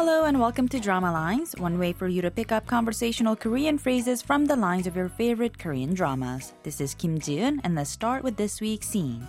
Hello 0.00 0.24
and 0.24 0.40
welcome 0.40 0.66
to 0.68 0.80
Drama 0.80 1.12
Lines, 1.12 1.54
one 1.58 1.78
way 1.78 1.92
for 1.92 2.08
you 2.08 2.22
to 2.22 2.30
pick 2.30 2.52
up 2.52 2.66
conversational 2.66 3.36
Korean 3.36 3.76
phrases 3.76 4.22
from 4.22 4.46
the 4.46 4.56
lines 4.56 4.86
of 4.86 4.96
your 4.96 5.10
favorite 5.10 5.58
Korean 5.58 5.92
dramas. 5.92 6.54
This 6.62 6.80
is 6.80 6.94
Kim 6.94 7.18
Jiun, 7.18 7.60
and 7.64 7.74
let's 7.74 7.90
start 7.90 8.24
with 8.24 8.38
this 8.38 8.62
week's 8.62 8.88
scene. 8.88 9.26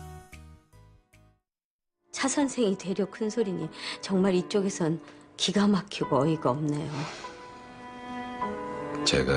차 2.13 2.29
선생이 2.29 2.77
되려 2.77 3.05
큰 3.05 3.29
소리니 3.29 3.67
정말 3.99 4.33
이쪽에선 4.35 5.01
기가 5.35 5.67
막히고 5.67 6.21
어이가 6.21 6.51
없네요. 6.51 6.89
제가 9.03 9.33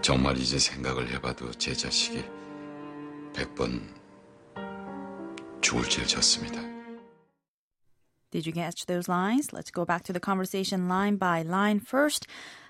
정말 0.00 0.38
이제 0.38 0.60
생각을 0.60 1.12
해봐도 1.14 1.50
제 1.50 1.74
자식이 1.74 2.24
백번 3.34 3.82
죽을 5.60 5.82
죄를 5.88 6.06
졌습니다. 6.06 6.75
Did 8.31 8.45
you 8.45 8.53
catch 8.53 8.85
those 8.85 9.09
lines? 9.09 9.51
Let's 9.51 9.71
go 9.71 9.83
back 9.83 10.03
to 10.03 10.13
the 10.13 10.19
conversation 10.21 10.87
line 10.87 11.17
by 11.17 11.43
line 11.43 11.81
first. 11.81 12.27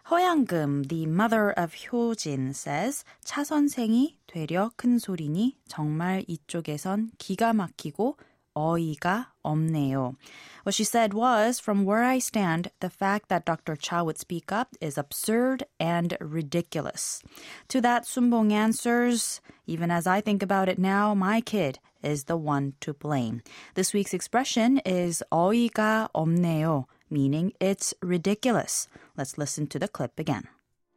허양금, 0.10 0.88
the 0.88 1.06
mother 1.06 1.52
of 1.52 1.76
효진, 1.76 2.50
says 2.54 3.06
차 3.24 3.44
선생이 3.44 4.18
되려 4.26 4.72
큰 4.76 4.98
소리니 4.98 5.58
정말 5.68 6.26
이쪽에선 6.28 7.12
기가 7.20 7.54
막히고 7.54 8.18
어이가 8.57 9.33
없네요. 9.43 10.15
What 10.65 10.75
she 10.75 10.85
said 10.85 11.15
was, 11.15 11.61
from 11.61 11.85
where 11.85 12.03
I 12.03 12.19
stand, 12.19 12.71
the 12.81 12.91
fact 12.91 13.29
that 13.29 13.45
Dr. 13.45 13.77
Cha 13.77 14.03
would 14.03 14.19
speak 14.19 14.51
up 14.51 14.75
is 14.81 14.99
absurd 14.99 15.65
and 15.79 16.17
ridiculous. 16.21 17.23
To 17.69 17.81
that, 17.83 18.05
Soonbong 18.05 18.51
answers, 18.51 19.41
even 19.67 19.91
as 19.93 20.07
I 20.07 20.21
think 20.21 20.43
about 20.43 20.69
it 20.69 20.79
now, 20.79 21.15
my 21.15 21.41
kid 21.41 21.79
is 22.03 22.25
the 22.25 22.37
one 22.37 22.75
to 22.81 22.95
blame. 22.95 23.43
This 23.75 23.93
week's 23.93 24.15
expression 24.15 24.81
is 24.85 25.23
어이가 25.31 26.09
없네요, 26.15 26.87
meaning 27.11 27.53
it's 27.61 27.95
ridiculous. 28.03 28.89
Let's 29.17 29.39
listen 29.39 29.67
to 29.69 29.79
the 29.79 29.89
clip 29.89 30.19
again. 30.19 30.49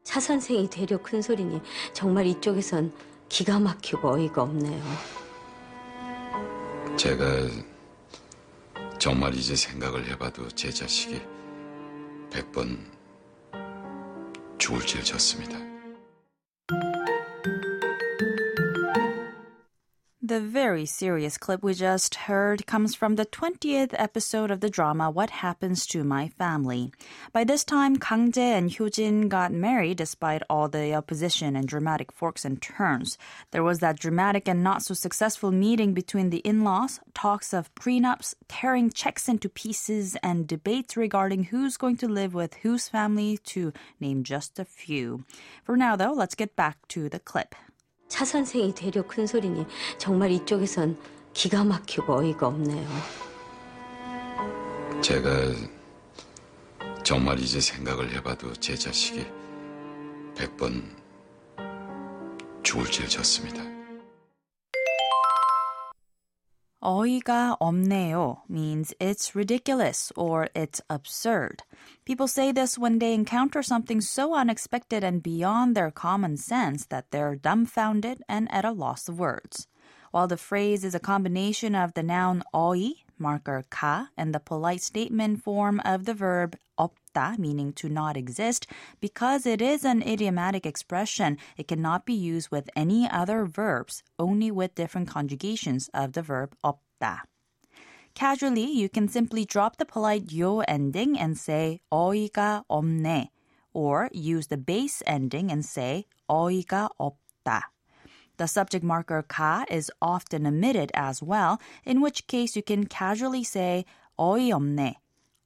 차 0.03 0.19
선생이 0.19 0.69
되려 0.69 0.97
큰 0.97 1.21
소리니 1.21 1.61
정말 1.93 2.25
이쪽에선 2.25 2.91
기가 3.27 3.59
막히고 3.59 4.09
어이가 4.09 4.41
없네요. 4.41 5.28
제가 6.97 7.25
정말 8.97 9.33
이제 9.33 9.55
생각을 9.55 10.05
해봐도 10.07 10.47
제 10.49 10.69
자식이 10.69 11.21
백번 12.31 12.91
죽을 14.57 14.85
죄를 14.85 15.03
졌습니다. 15.03 15.68
The 20.29 20.39
very 20.39 20.85
serious 20.85 21.39
clip 21.39 21.63
we 21.63 21.73
just 21.73 22.13
heard 22.13 22.67
comes 22.67 22.93
from 22.93 23.15
the 23.15 23.25
20th 23.25 23.95
episode 23.97 24.51
of 24.51 24.59
the 24.59 24.69
drama 24.69 25.09
What 25.09 25.31
Happens 25.31 25.87
to 25.87 26.03
My 26.03 26.27
Family. 26.27 26.91
By 27.33 27.43
this 27.43 27.63
time, 27.63 27.95
Kang 27.95 28.31
Jae 28.31 28.55
and 28.55 28.69
Hyojin 28.69 29.27
got 29.27 29.51
married 29.51 29.97
despite 29.97 30.43
all 30.47 30.67
the 30.67 30.93
opposition 30.93 31.55
and 31.55 31.67
dramatic 31.67 32.11
forks 32.11 32.45
and 32.45 32.61
turns. 32.61 33.17
There 33.49 33.63
was 33.63 33.79
that 33.79 33.97
dramatic 33.97 34.47
and 34.47 34.63
not 34.63 34.83
so 34.83 34.93
successful 34.93 35.51
meeting 35.51 35.95
between 35.95 36.29
the 36.29 36.45
in-laws, 36.45 36.99
talks 37.15 37.51
of 37.51 37.73
prenups, 37.73 38.35
tearing 38.47 38.91
checks 38.91 39.27
into 39.27 39.49
pieces, 39.49 40.15
and 40.21 40.47
debates 40.47 40.95
regarding 40.95 41.45
who's 41.45 41.75
going 41.75 41.97
to 41.97 42.07
live 42.07 42.35
with 42.35 42.53
whose 42.61 42.87
family, 42.87 43.39
to 43.45 43.73
name 43.99 44.23
just 44.23 44.59
a 44.59 44.65
few. 44.65 45.25
For 45.63 45.75
now, 45.75 45.95
though, 45.95 46.13
let's 46.13 46.35
get 46.35 46.55
back 46.55 46.87
to 46.89 47.09
the 47.09 47.17
clip. 47.17 47.55
차 48.09 48.25
선생이 48.25 48.73
되려 48.73 49.03
큰 49.03 49.25
소리니 49.25 49.65
정말 49.97 50.31
이쪽에선 50.31 50.97
기가 51.31 51.63
막히고 51.63 52.17
어이가 52.17 52.47
없네요. 52.47 52.87
제가 54.99 55.29
정말 57.03 57.39
이제 57.39 57.61
생각을 57.61 58.11
해봐도 58.15 58.51
제 58.53 58.75
자식이 58.75 59.25
백번 60.35 60.83
죽을 62.63 62.85
죄를 62.91 63.07
졌습니다. 63.07 63.78
어이가 66.84 67.56
없네요 67.60 68.42
means 68.46 68.92
it's 69.00 69.34
ridiculous 69.34 70.12
or 70.16 70.48
it's 70.54 70.82
absurd. 70.90 71.62
People 72.04 72.28
say 72.28 72.52
this 72.52 72.76
when 72.76 72.98
they 72.98 73.14
encounter 73.14 73.62
something 73.62 74.02
so 74.02 74.34
unexpected 74.34 75.02
and 75.02 75.22
beyond 75.22 75.74
their 75.74 75.90
common 75.90 76.36
sense 76.36 76.84
that 76.86 77.10
they're 77.10 77.36
dumbfounded 77.36 78.22
and 78.28 78.52
at 78.52 78.66
a 78.66 78.70
loss 78.70 79.08
of 79.08 79.18
words. 79.18 79.66
While 80.10 80.28
the 80.28 80.36
phrase 80.36 80.84
is 80.84 80.94
a 80.94 81.00
combination 81.00 81.74
of 81.74 81.94
the 81.94 82.02
noun 82.02 82.42
어이, 82.54 83.04
marker 83.18 83.64
가, 83.70 84.08
and 84.16 84.34
the 84.34 84.40
polite 84.40 84.82
statement 84.82 85.42
form 85.42 85.80
of 85.84 86.04
the 86.04 86.14
verb 86.14 86.56
없다, 86.78 87.38
meaning 87.38 87.72
to 87.72 87.88
not 87.88 88.16
exist, 88.16 88.66
because 89.00 89.46
it 89.46 89.62
is 89.62 89.84
an 89.84 90.02
idiomatic 90.02 90.66
expression, 90.66 91.38
it 91.56 91.68
cannot 91.68 92.04
be 92.04 92.14
used 92.14 92.50
with 92.50 92.68
any 92.74 93.08
other 93.08 93.46
verbs, 93.46 94.02
only 94.18 94.50
with 94.50 94.74
different 94.74 95.08
conjugations 95.08 95.88
of 95.94 96.12
the 96.12 96.22
verb 96.22 96.54
없다. 96.64 97.22
Casually, 98.14 98.70
you 98.70 98.88
can 98.88 99.08
simply 99.08 99.44
drop 99.44 99.76
the 99.76 99.84
polite 99.84 100.32
요 100.32 100.60
ending 100.68 101.18
and 101.18 101.36
say 101.36 101.80
어이가 101.92 102.64
없네, 102.70 103.30
or 103.72 104.08
use 104.12 104.46
the 104.46 104.56
base 104.56 105.02
ending 105.06 105.50
and 105.50 105.64
say 105.64 106.06
어이가 106.30 106.90
없다. 106.98 107.70
The 108.38 108.46
subject 108.46 108.84
marker 108.84 109.22
가 109.22 109.64
is 109.70 109.90
often 110.02 110.46
omitted 110.46 110.90
as 110.94 111.22
well, 111.22 111.60
in 111.84 112.00
which 112.00 112.26
case 112.26 112.56
you 112.56 112.62
can 112.62 112.86
casually 112.86 113.44
say 113.44 113.84
어이없네, 114.18 114.96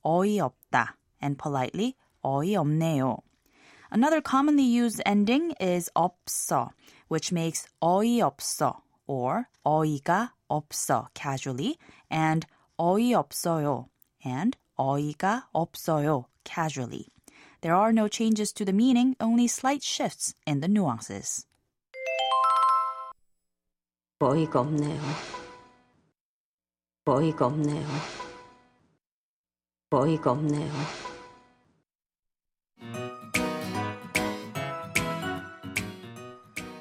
어이없다, 0.04 0.94
and 1.20 1.38
politely 1.38 1.96
어이없네요. 2.24 3.18
Another 3.90 4.20
commonly 4.20 4.64
used 4.64 5.02
ending 5.06 5.52
is 5.60 5.90
없어, 5.94 6.70
which 7.08 7.32
makes 7.32 7.66
어이없어 7.82 8.80
or 9.06 9.48
어이가 9.64 10.32
없어 10.50 11.08
casually, 11.14 11.78
and 12.10 12.46
어이없어요 12.78 13.88
and 14.24 14.56
어이가 14.78 15.48
없어요 15.54 16.26
casually. 16.44 17.08
There 17.60 17.74
are 17.74 17.92
no 17.92 18.08
changes 18.08 18.52
to 18.52 18.64
the 18.64 18.72
meaning, 18.72 19.16
only 19.20 19.46
slight 19.46 19.82
shifts 19.82 20.34
in 20.46 20.60
the 20.60 20.68
nuances. 20.68 21.44
어이가 24.22 24.60
없네요. 24.60 25.00
어이가 27.06 27.46
없네요. 27.46 27.86
어이가 29.90 30.32
없네요. 30.32 30.72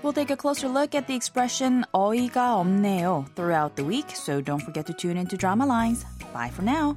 We'll 0.03 0.13
take 0.13 0.31
a 0.31 0.37
closer 0.37 0.69
look 0.69 0.95
at 0.95 1.07
the 1.07 1.15
expression 1.15 1.83
어이가 1.93 2.55
없네요 2.55 3.25
throughout 3.35 3.75
the 3.75 3.85
week, 3.85 4.15
so 4.15 4.41
don't 4.41 4.61
forget 4.61 4.85
to 4.87 4.93
tune 4.93 5.17
into 5.17 5.37
Drama 5.37 5.65
Lines. 5.65 6.05
Bye 6.33 6.49
for 6.49 6.63
now. 6.63 6.95